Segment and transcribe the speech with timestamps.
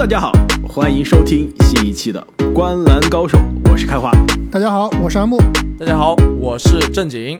[0.00, 0.32] 大家好，
[0.66, 3.36] 欢迎收听新一期的《观篮高手》，
[3.70, 4.10] 我是开花。
[4.50, 5.36] 大家好，我是安木。
[5.78, 7.38] 大家好，我是正经。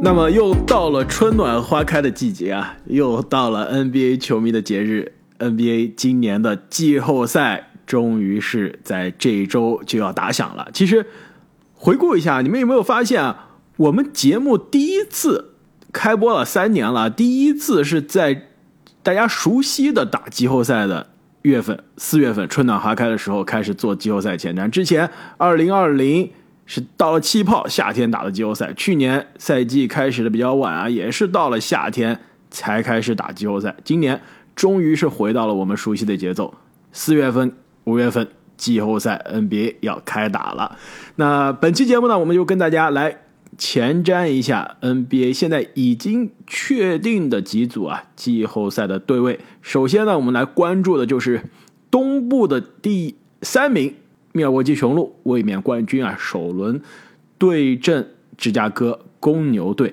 [0.00, 10.68] 那么又到了春暖花开的季节啊，又到了 NBA 球迷的节日，NBA 今年的季后赛终于是在这一周就要打响了。
[10.72, 11.04] 其实
[11.74, 13.50] 回顾一下，你们有没有发现啊？
[13.76, 15.50] 我们节目第一次
[15.92, 18.47] 开播了三年了，第一次是在
[19.08, 21.06] 大家熟悉的打季后赛的
[21.40, 24.68] 月份，四月份春暖花开的时候开始做季后赛前瞻。
[24.68, 25.08] 之前
[25.38, 26.30] 二零二零
[26.66, 33.74] 是到了气泡夏天打的季后赛，去年赛季开始的比较晚啊，也是到了夏天才开始打季后赛。
[33.82, 34.20] 今年
[34.54, 36.52] 终于是回到了我们熟悉的节奏，
[36.92, 37.50] 四月份、
[37.84, 40.76] 五月份季后赛 NBA 要开打了。
[41.16, 43.22] 那本期节目呢，我们就跟大家来。
[43.58, 49.40] 前瞻一下 NBA 现在已经确定的几组啊季后赛的对位。
[49.60, 51.42] 首先呢，我们来关注的就是
[51.90, 53.92] 东部的第三名
[54.30, 56.80] 密尔沃基雄鹿卫冕冠军啊，首轮
[57.36, 59.92] 对阵芝加哥公牛队。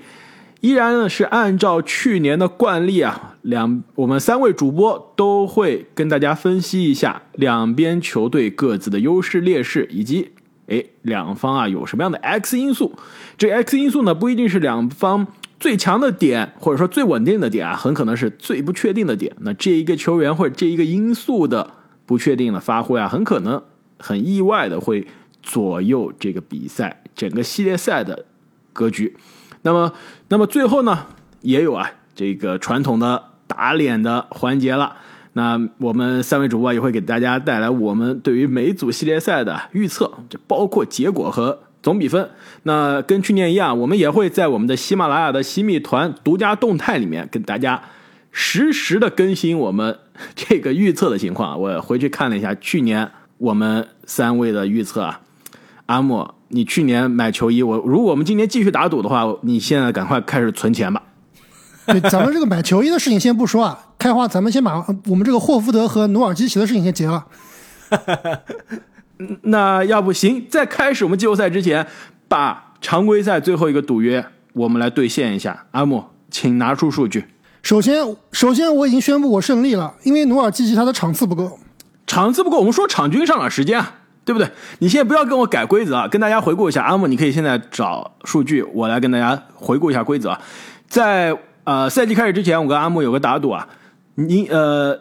[0.62, 10.30] 依然呢是按照去年的惯例啊，两我们三位主播都会跟大家分析一下两边球队各自的优势劣势以及。
[10.68, 12.98] 哎，两方啊有什么样的 X 因素？
[13.38, 15.28] 这 X 因素呢，不一定是两方
[15.60, 19.36] 最强的点，或者说最稳定的点啊，很可能是最不确定的点。
[19.42, 21.72] 那这一个球员或者这一个因素的
[22.06, 23.62] 不确定的发挥啊，很可能
[24.00, 25.08] 很意外的会
[25.44, 28.26] 左右这个比赛整个系列赛的
[28.74, 29.16] 格局。
[29.62, 29.94] 那么，
[30.30, 31.06] 那么最后呢，
[31.42, 34.98] 也有啊这个传统的打脸的环节了。
[35.38, 42.30] 那我们三位主播也会给大家带来我们对于每组系列赛的预测，这包括结果和总比分。
[42.64, 47.82] 那跟去年一样，我们也会在我们的喜马拉雅的西米团独家动态里面跟大家
[48.32, 50.00] 实时的更新我们
[50.36, 51.60] 这个预测的情况。
[51.60, 55.20] 我回去看了一下去年我们三位的预测啊，
[55.88, 61.04] 阿莫，你去年买球衣，我如果我们今年继续打赌的话，你现在赶快开始存钱吧。
[62.00, 63.80] 对，咱们这个买球衣的事情先不说啊。
[63.98, 67.26] 开花，咱们先把我们这个霍福德和努尔基奇的事情先结了。
[69.44, 71.88] 那要不行，在开始我们季后赛之前，
[72.28, 75.66] 把常规赛最后一个赌约我们来兑现一下。
[75.72, 77.26] 阿木，请拿出数据。
[77.64, 81.58] 首先，首先我已经宣布我胜利了，因为努尔基奇他的场次不够。
[82.06, 84.48] 场次不够，我们说场均上场时间啊，对不对？
[84.80, 86.84] 你现在不要跟我改规则啊，跟大家回顾一下。
[86.84, 90.38] 阿木，你可以现在找数据，我来跟大家回顾一下规则。
[90.88, 91.36] 在
[91.66, 93.68] 呃赛季开始之前，我跟阿木有个打赌啊。
[94.16, 94.98] 你呃，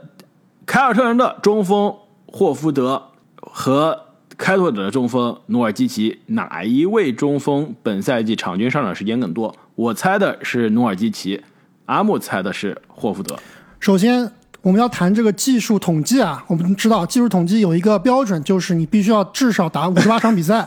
[0.66, 1.94] 凯尔特人的中锋
[2.26, 3.00] 霍福德
[3.36, 4.00] 和
[4.36, 9.54] 开拓者的中锋努尔基奇，哪一位中锋本赛季场均上场时间更多？
[9.76, 11.40] 我猜的是努尔基奇，
[11.86, 13.38] 阿木猜的是霍福德。
[13.78, 14.32] 首先，
[14.62, 20.66] 我们要谈这个技术统计啊，我们知道技术统计有一个标准，就是你必须要至少打五十八场比赛。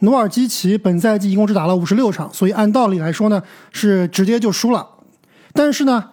[0.00, 4.86] 努尔基奇本赛季一共只打了五十六场，所以按道理来说呢，是直接就输了。
[5.54, 6.10] 但是呢，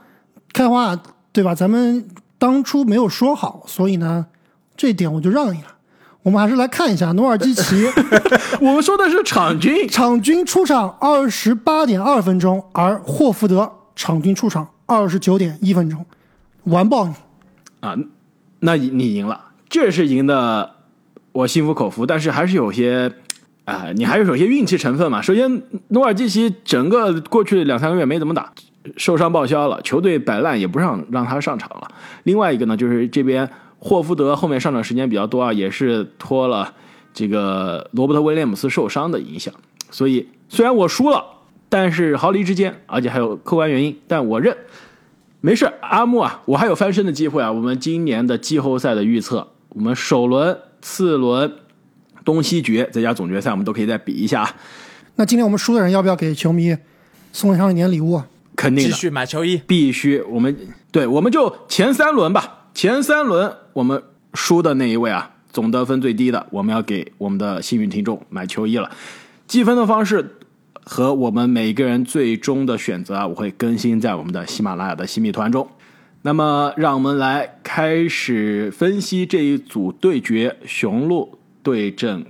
[0.54, 0.98] 开花。
[1.34, 1.56] 对吧？
[1.56, 2.06] 咱们
[2.38, 4.26] 当初没有说好，所以呢，
[4.76, 5.68] 这一点我就让你了。
[6.24, 7.86] 我们还是来看一下努尔基奇。
[8.60, 16.06] 我们说的是场均，场均出场二十八点二分钟，而霍福德场均出场二十九点一分钟，
[16.66, 17.14] 完爆你！
[17.80, 17.96] 啊，
[18.60, 20.70] 那你赢了，这是赢的，
[21.32, 22.06] 我心服口服。
[22.06, 23.10] 但是还是有些，
[23.64, 25.22] 啊，你还是有些运气成分嘛。
[25.22, 28.52] 首先，努尔基奇整个过去两三个月没怎么打。
[28.98, 31.92] 受伤报销了，球队摆烂也不让让他上场了。
[32.24, 33.48] 另外一个呢，就是这边
[33.80, 36.74] 霍福德后面上场时间比较多啊，也是托了
[37.14, 39.54] 这个罗伯特威廉姆斯受伤的影响。
[39.90, 41.24] 所以虽然我输了，
[41.70, 44.56] 但是毫厘之间，而且还有客观原因，但我认
[45.42, 45.72] 没事。
[45.82, 47.52] 阿木啊，我还有翻身的机会啊。
[47.52, 51.52] 我们今年的季后赛的预测，我们首轮、次轮、
[52.24, 54.56] 东西决再加总决赛，我们都可以再比一下。
[55.16, 56.76] 那今天我们输的人要不要给球迷
[57.34, 58.22] 送上一点礼物？
[58.62, 60.56] 肯定继续买球衣，必须我们
[60.92, 62.68] 对，我们就前三轮吧。
[62.76, 64.04] 前三轮我们
[64.36, 68.92] 输的那一位啊，总得分最低的，我们要给我们的幸运听众买球衣了。
[69.48, 70.38] 积分的方式
[70.84, 75.68] 和我们每个人最终的选择啊，我会更新在我们的喜马拉雅的新米团中。
[76.22, 82.24] 那么，让我们来开始分析这一组对决：雄鹿对阵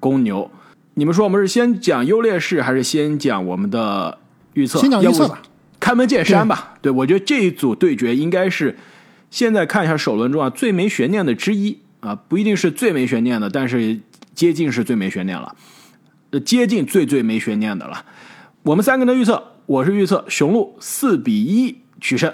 [0.00, 0.50] 公牛。
[0.94, 4.18] 你们说我们是先讲优劣势，还是先讲我们的
[4.54, 4.78] 预测？
[4.78, 5.42] 先讲预测吧。
[5.84, 8.74] 开门见山吧，对我觉得这一组对决应该是
[9.28, 14.00] 现在看一下首轮中啊最没悬念的之一啊，不一定是最没悬念的，但是
[14.34, 15.54] 接近是最没悬念了，
[16.30, 18.02] 呃，接近最最没悬念的了。
[18.62, 22.32] 我们三个人的预测，我是预测雄鹿四比一取胜，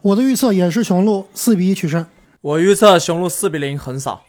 [0.00, 2.06] 我的预测也是雄鹿四比一取胜。
[2.40, 4.24] 我预测雄鹿四比零横扫。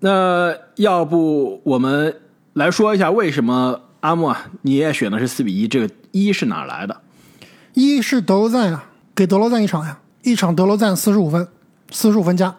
[0.00, 2.16] 那要不我们
[2.54, 5.68] 来说一下为什么阿木啊，你也选的是四比一？
[5.68, 7.00] 这个一是哪来的？
[7.74, 8.84] 一是德罗赞呀，
[9.14, 11.48] 给德罗赞一场呀，一场德罗赞四十五分，
[11.90, 12.56] 四十五分加。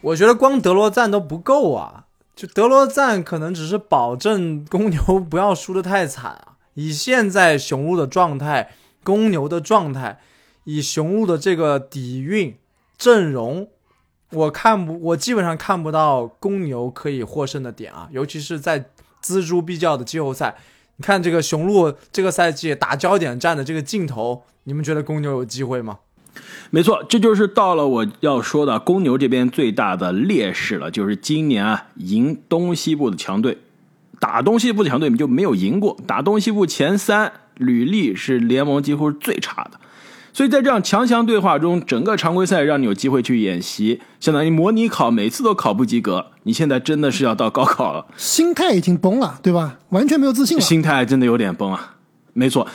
[0.00, 6.56] 我觉得光德罗赞都不够啊，就德罗赞可能只是保证公牛不要输得太惨啊。
[6.74, 8.72] 以现在雄鹿的状态，
[9.02, 10.20] 公牛的状态，
[10.64, 12.56] 以雄鹿的这个底蕴
[12.96, 13.68] 阵容。
[14.30, 18.86] 我看不，我基本上看不到公牛可以获胜的点啊，尤其是在
[19.22, 20.56] 锱铢必较的季后赛。
[20.96, 25.98] 你看这个雄鹿这个赛季打焦点战的这个镜头，你们觉得公牛有机会吗？
[26.70, 33.58] 没错，这就是到了我要说的公牛这边最大的劣势了，就是今年啊赢东西部的强队，
[34.18, 39.80] 打东西部的强队就没有赢过，打东西部前三履历是联盟几乎是最差的。
[40.34, 46.26] 所以在这样强强对话中，整个常规赛让你有机会去演习，相当于模拟考，每次都考不及格。
[46.42, 49.78] 你现在真的是要到高考了，心态已经崩了，对吧？
[49.90, 50.60] 完全没有自信了。
[50.60, 51.94] 心态真的有点崩啊，
[52.32, 52.66] 没错。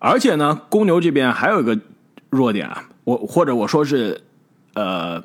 [0.00, 1.78] 而且呢，公牛这边还有一个
[2.30, 4.20] 弱点啊，我或者我说是，
[4.74, 5.22] 呃，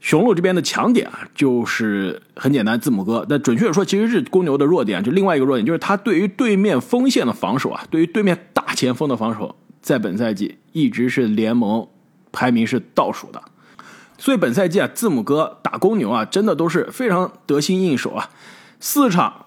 [0.00, 3.24] 雄鹿这边的强点啊，就是很简单，字母哥。
[3.26, 5.02] 但准确的说，其实是公牛的弱点。
[5.02, 9.56] 就另外一个弱点，就是他对于对面锋线的防守啊，对于对面大前锋的防守。
[9.84, 11.86] 在本赛季一直是联盟
[12.32, 13.42] 排名是倒数的，
[14.16, 18.30] 所以本赛季啊，字母哥打公牛啊，真的都是非常得心应手啊，
[18.80, 19.44] 四场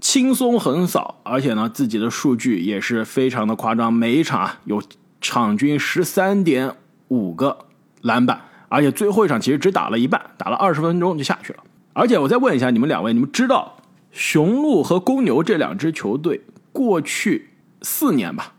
[0.00, 4.80] 轻松横扫，而且呢，自己的数据也是非常的夸张，每一场啊有
[5.20, 6.76] 场均十三点
[7.08, 7.66] 五个
[8.02, 11.58] 篮板，而且最后一场其实只打了一半，打了二十分钟就下去了。
[11.94, 13.76] 而且我再问一下你们两位，你们知道
[14.12, 16.42] 雄鹿和公牛这两支球队
[16.72, 17.50] 过去
[17.82, 18.53] 四年吧？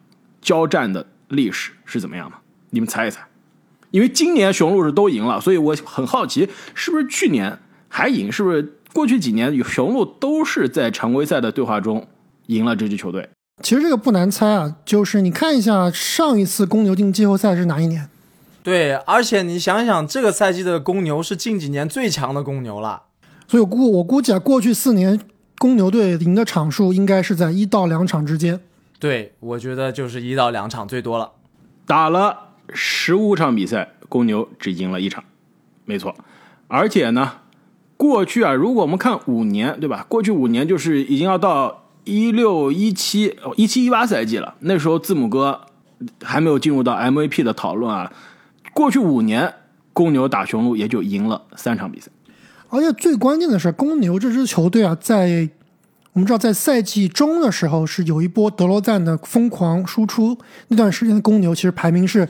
[0.46, 2.36] 交战的历史是怎么样的？
[2.70, 3.26] 你们猜一猜。
[3.90, 7.58] 因为今年雄鹿是都赢了，所以我很好奇，是不是去年
[7.88, 8.32] 还赢？
[8.32, 12.06] 是不是过去几年雄鹿都是在常规赛的对话中
[12.48, 13.28] 赢了这支球队？
[13.64, 18.08] 其实这个不难猜啊，就是你看一下上一次公牛进季后赛是哪一年？
[18.62, 23.04] 对，而且你想想，这个赛季的公牛是近几年最强的公牛了。
[23.48, 25.20] 所以我估我估计啊，过去四年
[25.58, 28.60] 公牛队赢的场数应该是在一到两场之间。
[29.00, 31.32] 对，我觉得就是一到两场最多了。
[31.86, 35.24] 打了十五场比赛，公牛只赢了一场，
[35.86, 36.16] 没错。
[36.68, 37.34] 而且呢，
[37.98, 40.06] 过去啊，如果我们看五年，对吧？
[40.10, 44.56] 过去五年就是已经要到一六一七、一七一八赛季了。
[44.62, 45.62] 那时候字母哥
[46.24, 48.12] 还没有进入到 MVP 的讨论啊。
[48.74, 49.54] 过去五年，
[49.94, 52.10] 公牛打雄鹿也就赢了三场比赛。
[52.70, 55.48] 而且最关键的是，公牛这支球队啊，在
[56.16, 60.38] 我们知道，在赛季中的时候是有一波德罗赞的疯狂输出，
[60.70, 62.28] 那段时间的公牛其实排名是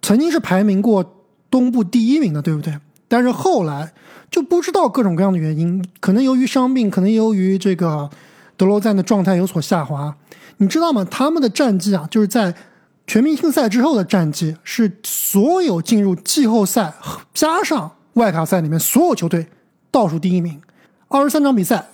[0.00, 2.78] 曾经是排名过东部第一名的，对不对？
[3.08, 3.92] 但是后来
[4.30, 8.08] 就不知道各种各样的原因，可能由于伤病，可能由于这个
[8.56, 10.14] 德罗赞的状态有所下滑。
[10.58, 11.04] 你知道吗？
[11.10, 12.54] 他们的战绩啊，就是在
[13.08, 16.94] 全明星赛之后的战绩是所有进入季后赛
[17.34, 19.48] 加上外卡赛里面所有球队
[19.90, 20.60] 倒数第一名，
[21.08, 21.86] 二十三场比赛。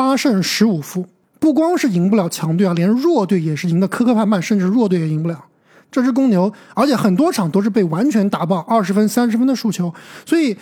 [0.00, 1.06] 八胜十五负，
[1.38, 5.44] 不光是赢不了强队啊，连弱队也是赢得磕磕绊绊，甚至弱队也赢不了。
[5.90, 9.92] 这支公牛，而且很多场都是被完全打爆，二十分、三十分的输球。
[10.24, 10.56] 所以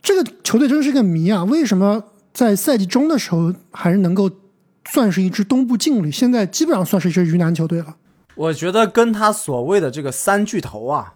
[0.00, 1.44] 这个球队真是个谜啊！
[1.44, 4.30] 为什么在赛季中的时候还是能够
[4.88, 7.96] 算是一支东部劲旅，现在基本上算是一支鱼腩球队了？
[8.36, 11.12] 我觉得跟他所谓的这个三巨头啊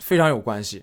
[0.00, 0.82] 非常有关系。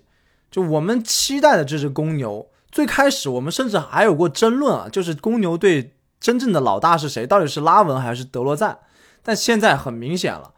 [0.50, 5.92] 就我们期待的这支公牛，最开始我们甚至还有过争论啊，就是公牛队。
[6.20, 7.26] 真正的老大是谁？
[7.26, 8.78] 到底是拉文还是德罗赞？
[9.22, 10.52] 但现在很明显了。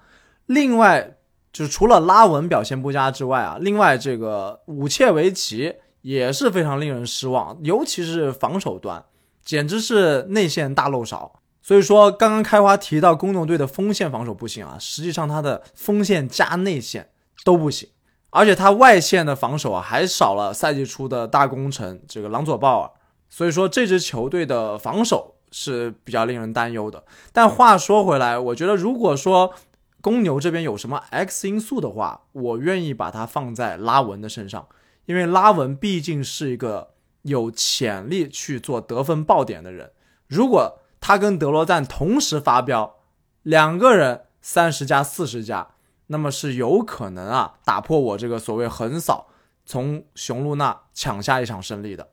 [0.47, 1.16] 另外，
[1.52, 9.04] 就是除了拉文表现不佳之外啊，另外这个武切维奇也是非常令人失望，尤其是防守端，
[9.45, 11.40] 简直是内线大漏勺。
[11.62, 17.11] 所以说，刚刚开花提到公牛队的锋线防守不行啊，实际上他的锋线加内线
[17.45, 17.88] 都不行，
[18.31, 22.90] 而且他外线的防守啊还少了赛季初的大功臣这个朗佐鲍尔。
[23.28, 25.31] 所以说，这支球队的防守。
[25.52, 27.04] 是比较令人担忧的。
[27.32, 29.54] 但话说回来，我觉得如果说
[30.00, 34.66] 公牛这边有什么 X 因素的话，我愿意把它放在拉文的身上，
[35.06, 39.92] 因为拉文毕竟是一个有潜力去做得分爆点的人。
[40.26, 42.97] 如果他跟德罗赞同时发飙，
[43.44, 45.68] 两个人三十加四十加，
[46.09, 49.28] 那么是有可能啊打破我这个所谓横扫，
[49.64, 52.09] 从雄鹿那抢下一场胜利的。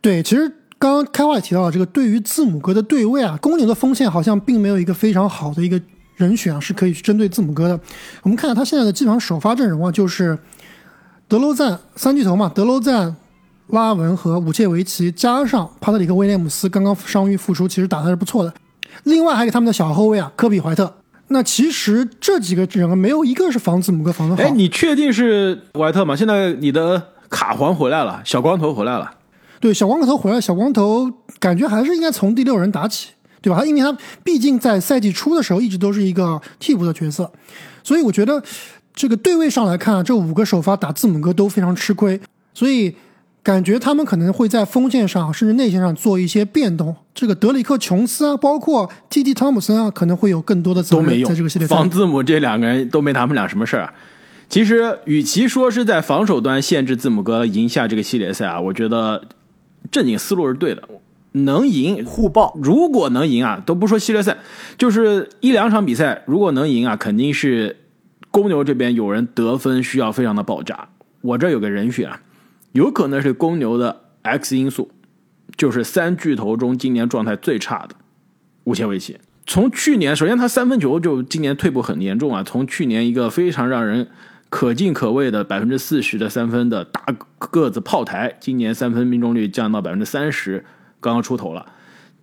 [0.00, 0.60] 对，其实。
[0.84, 5.80] 刚刚开话也提到这个，对于字母哥的对位啊，公牛的锋线好像并没有一个非常好的一个
[6.16, 7.80] 人选啊，是可以去针对字母哥的。
[8.22, 10.38] 我们看看他现在的基本上首发阵容啊，就是
[11.26, 13.16] 德罗赞三巨头嘛，德罗赞、
[13.68, 18.52] 拉文和武切维奇，加上帕特里克威廉姆斯刚刚伤愈复出，其实打的是不错的。
[19.04, 20.92] 另外还有他们的小后卫啊，科比怀特。
[21.28, 24.42] 那其实这几个人没有一个是防字母哥防的好。
[24.42, 26.14] 哎，你确定是怀特吗？
[26.14, 29.10] 现在你的卡环回来了，小光头回来了。
[29.60, 33.64] 对，小光头回来，小光头感觉还是应该从第六人打起，对吧？
[33.64, 37.30] 因为他毕竟在赛季初的时候一直都是一个替补的角色，
[37.82, 38.42] 所以我觉得
[38.94, 42.20] 这个对位上来看啊，这五个首发打字母哥都非常吃亏，
[42.52, 42.94] 所以。
[43.44, 46.96] 感觉他们可能会在锋线上甚至内线上做一些变动。
[47.14, 49.34] 这个德里克·琼斯啊，包括 T.T.
[49.34, 51.76] 汤姆森啊，可能会有更多的责任在这个系列赛。
[51.76, 53.92] 防字母这两个人都没他们俩什么事儿啊。
[54.48, 59.22] 其实，与其说是在防守端限制字母哥赢下这个系列赛啊，我觉得
[59.94, 60.82] 正经思路是对的。
[61.36, 64.38] 能赢互爆，如果能赢啊，都不说系列赛，
[64.76, 67.76] 就是一两场比赛，如果能赢啊，肯定是
[68.32, 70.88] 公牛这边有人得分需要非常的爆炸。
[71.20, 72.20] 我这有个人选啊。
[72.72, 74.90] 有可能是公牛的 X 因素，
[75.56, 77.94] 就是三巨头中今年状态最差的
[78.64, 79.16] 无切维奇。
[79.46, 82.42] 从去年，首先他三分球就今年退步很严重啊。
[82.42, 84.08] 从去年一个非常让人
[84.54, 87.04] 可进可畏的百分之四十的三分的大
[87.40, 90.64] 个子炮台，今年三分命中率降到百分之三十，
[91.00, 91.66] 刚刚出头了。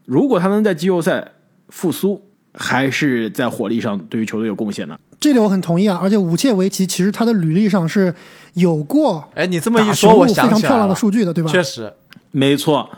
[0.05, 1.33] 如果他能在季后赛
[1.67, 2.21] 复苏，
[2.53, 4.97] 还是在火力上对于球队有贡献的。
[5.19, 8.15] 这点我很同意啊，而且武切维奇其实他的履历上是
[8.53, 11.51] 有过，哎，你这么一说，我想非常漂亮的数据的，对吧？
[11.51, 11.91] 确实，
[12.31, 12.89] 没错。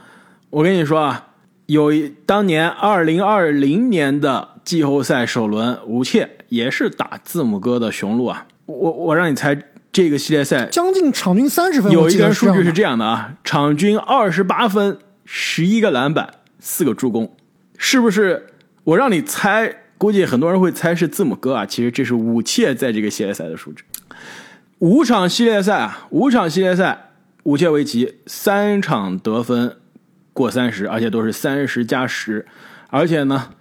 [0.52, 1.30] 我跟你说啊，
[1.66, 8.46] 有一当年二零二零年的季后赛首轮，武切也是打字母哥的雄鹿啊。
[8.65, 9.58] 我我让你猜，
[9.91, 16.29] 这个系列赛将近场均三十分，有一个数据是这样的啊，场均二十八分，十一个篮板，
[16.60, 17.36] 四个助攻，
[17.77, 18.48] 是不是？
[18.84, 19.77] 我让你猜。
[19.96, 23.86] 估计很多人会猜是字母哥啊，其实这是武切在这个系列赛的数值。
[24.79, 27.12] 五场系列赛啊，五场系列赛，
[27.43, 29.77] 武切维奇三场得分
[30.34, 32.46] 过三十，而且都是三十加十，
[32.89, 33.51] 而且呢，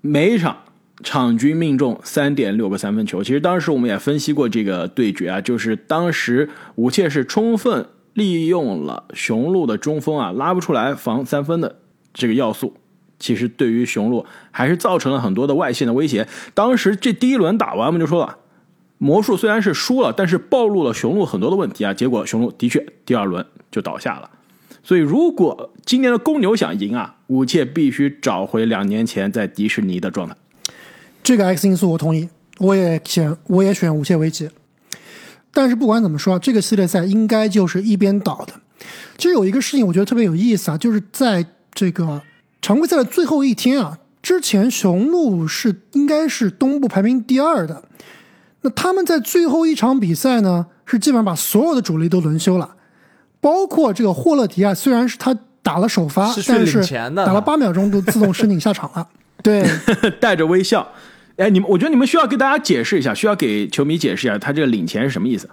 [0.00, 0.63] 每一场
[1.02, 3.22] 场均命中三点六个三分球。
[3.22, 11.80] 其实当时我们也分析过这个对决啊，就是当时武切是充分利用了雄鹿的中锋啊拉不出来防三分的
[12.12, 12.74] 这个要素。
[13.18, 16.28] 其实对于雄鹿还是造成了很多的外线的威胁。
[16.52, 18.36] 当时这第一轮打完，我们就说了，
[18.98, 21.94] 魔术虽然是输了，但是暴露了雄鹿很多的问题啊。
[21.94, 24.30] 结果雄鹿的确第二轮就倒下了。
[24.82, 30.36] 所以如果今年的公牛想赢啊，武切必须找回两年前在迪士尼的状态。
[31.24, 32.28] 这个 X 因素我同意，
[32.58, 34.48] 我也选我也选武切维奇。
[35.52, 38.52] 但是不管怎么说，这个系列赛应该就是一边倒的。
[39.16, 42.22] 其实有一个事情我觉得特别有意思啊，就是在这个。
[42.60, 47.82] 常规赛的最后一天啊，之前雄鹿是应该是东部排名第二的，
[48.62, 52.76] 那他们在最后一场比赛呢，是基本上把所有的主力都轮休了，
[53.38, 56.82] 包括这个霍勒迪啊，虽然是他打了首发，但是
[57.14, 59.06] 打了八秒钟都自动申请下场了。
[59.44, 59.62] 对，
[60.18, 60.90] 带着微笑。
[61.36, 65.48] 哎，你们，我觉得你们需要给大家解释一下，需要给球迷解释一下，他这个领钱是什么意思？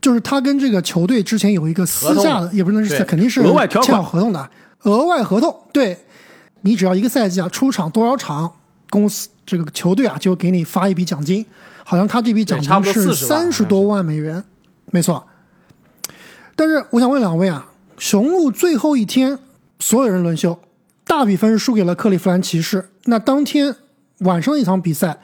[0.00, 4.50] 就是他跟这个球队之前有一个私下的，也不能是肯定是额外条款合同的，
[4.82, 5.98] 额外合同，对。
[6.62, 8.50] 你只要一个赛季啊出场多少场，
[8.90, 11.46] 公司这个球队啊就给你发一笔奖金，
[11.84, 14.42] 好像他这笔奖金是三十多万美元，
[14.90, 15.24] 没错。
[16.56, 19.38] 但是我想问两位啊，雄鹿最后一天
[19.78, 20.58] 所有人轮休，
[21.06, 22.88] 大比分输给了克利夫兰骑士。
[23.04, 23.76] 那当天
[24.20, 25.20] 晚上一场比赛，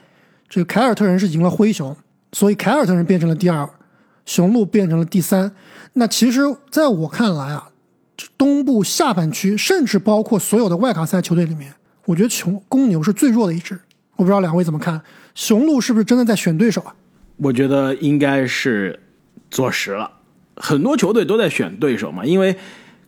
[0.53, 1.97] 这个凯尔特人是赢了灰熊，
[2.31, 3.67] 所以凯尔特人变成了第二，
[4.23, 5.51] 雄鹿变成了第三。
[5.93, 7.69] 那其实在我看来啊。
[8.37, 11.73] 东部下半区，甚至包括所有的外卡赛球队里面，
[12.05, 13.77] 我觉得雄公牛是最弱的一支。
[14.15, 15.01] 我不知道两位怎么看，
[15.33, 16.93] 雄鹿是不是真的在选对手啊？
[17.37, 18.99] 我觉得应该是
[19.49, 20.09] 坐实了，
[20.55, 22.23] 很多球队都在选对手嘛。
[22.23, 22.55] 因为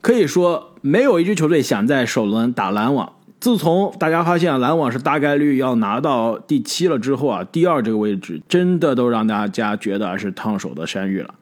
[0.02, 3.14] 可以说，没有一支球队想在首轮打篮网。
[3.40, 11.34] 自从大家发现篮网是大概率要拿到第七了之后啊，第二这个位置真的都让大家觉得是烫手的山芋了。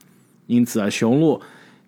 [0.47, 1.41] 因此啊，雄鹿。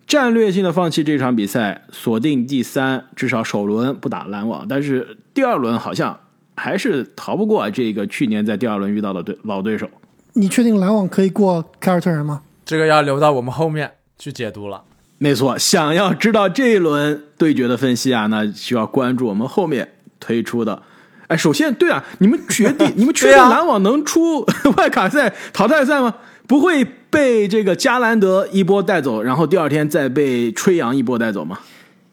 [0.06, 4.64] 战略性的放弃这场比赛，锁定第三，至少首轮不打篮网。
[4.68, 6.16] 但是第二轮好像
[6.54, 9.88] 还是逃不过这个去年在第二轮遇到的对老对手。
[10.34, 12.42] 你确定篮网可以过凯尔特人吗？
[12.64, 14.84] 这个要留到我们后面去解读了。
[15.18, 19.94] 没错，想要知道这一轮对决的分析啊，那需要关注我们后面
[20.26, 20.82] 推出的。
[21.28, 24.44] 哎，首先，对啊，你们决定， 你们确定篮网能出
[24.76, 26.14] 外卡赛淘汰赛吗？
[26.48, 31.60] 不会被这个加兰德一波带走，然后第二天再被吹杨一波带走吗？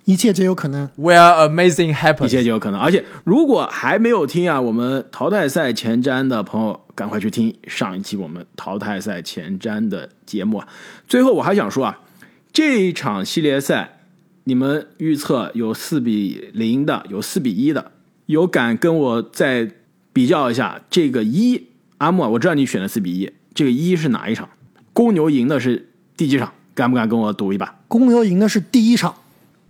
[0.05, 0.89] 一切皆有可能。
[0.99, 2.79] Where amazing happens，一切皆有可能。
[2.79, 10.67] 而且，如果还没有听啊，我们淘汰赛前瞻的朋友，赶快去听上一期我们淘汰赛前瞻的节目啊。
[11.07, 11.99] 最后，我还想说啊，
[12.51, 13.99] 这一场系列赛，
[14.43, 17.92] 你们预测有四比零的，有四比一的，
[18.25, 19.69] 有敢跟我再
[20.11, 21.67] 比较一下这个一？
[21.97, 24.49] 阿木，我知道你选的四比一，这个一是哪一场？
[24.91, 26.53] 公牛赢的是第几场？
[26.75, 27.79] 敢不敢跟我赌一把？
[27.87, 29.15] 公牛赢的是第一场。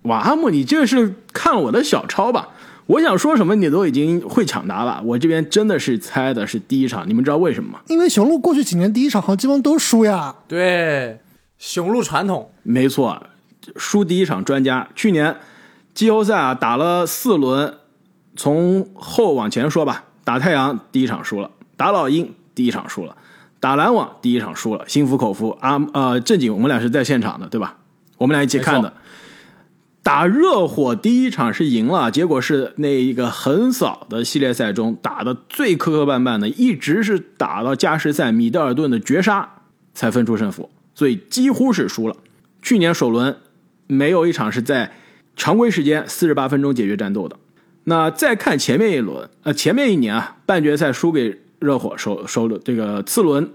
[0.04, 2.50] 哇，阿木，你这是看我的小抄吧？
[2.86, 5.02] 我想说什么，你都已经会抢答了。
[5.06, 7.80] 我这边真的是猜的是第一场，你们知道为什么吗？
[7.88, 10.36] 因为雄鹿过去几年第一场好像基本上都输呀。
[10.48, 11.20] 对，
[11.58, 12.52] 雄鹿传统。
[12.64, 13.24] 没错，
[13.78, 14.90] 输第一场专家。
[14.94, 15.38] 去年
[15.94, 17.74] 季后赛啊，打了四轮，
[18.36, 20.06] 从后往前说吧。
[20.26, 23.18] 打太阳第一场输了，打老鹰第一场输了，
[23.60, 25.50] 打篮网第一场输了，心服口服。
[25.60, 27.76] 啊呃，正经，我们俩是在现场的，对吧？
[28.18, 28.94] 我们俩一起看的。
[30.02, 39.50] 打热火第一场是赢了，结果是那一个横扫的系列赛中打的最磕磕绊绊的，一直是打到加时赛米德尔顿的绝杀
[39.94, 42.16] 才分出胜负，所以几乎是输了。
[42.62, 43.36] 去年首轮
[43.88, 44.94] 没有一场是在
[45.36, 47.36] 常规时间四十八分钟解决战斗的。
[47.86, 53.52] 那再看前面一轮，呃，前面一年啊，半决赛输给热火，首首轮这个次轮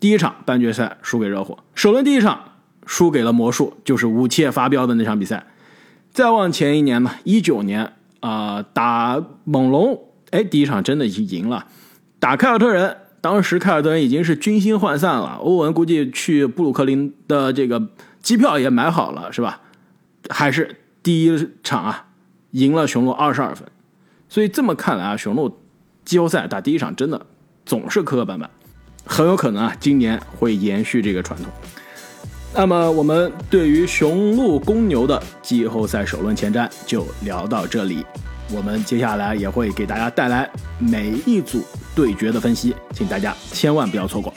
[0.00, 2.52] 第一场半决赛输给热火，首轮第一场
[2.86, 5.46] 输给了魔术，就是武切发飙的那场比赛。
[6.12, 11.66] 再往前一年呢，一九年啊，打猛龙，哎，第一场真的已经赢了。
[12.18, 17.88] 打凯尔特人，当时凯尔特人已经是军心涣散了，欧文估计去布鲁克林的这个
[18.20, 19.60] 机票也买好了，是吧？
[20.30, 22.06] 还是第一场啊，
[22.54, 23.66] 赢了雄鹿二十二分。
[24.28, 25.60] 所以这么看来啊，雄鹿
[26.04, 27.26] 季后赛打第一场真的
[27.64, 28.46] 总是磕磕绊绊，
[29.04, 31.52] 很有可能啊，今年会延续这个传统。
[32.54, 38.06] 那么我们对于雄鹿公牛的季后赛首轮前瞻就聊到这里，
[38.52, 41.64] 我们接下来也会给大家带来每一组
[41.96, 44.32] 对决的分析，请大家千万不要错过。